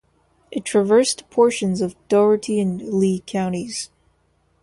It 0.49 0.65
traversed 0.65 1.29
portions 1.29 1.79
of 1.79 1.95
Dougherty 2.07 2.59
and 2.59 2.81
Lee 2.81 3.21
counties. 3.27 3.91